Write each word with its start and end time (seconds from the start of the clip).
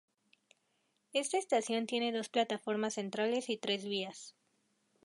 Esta 1.13 1.37
estación 1.37 1.85
tiene 1.85 2.11
dos 2.11 2.27
plataformas 2.27 2.95
centrales 2.95 3.49
y 3.49 3.57
tres 3.57 3.85
vías. 3.85 4.33